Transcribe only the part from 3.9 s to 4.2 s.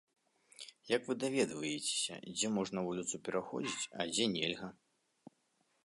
а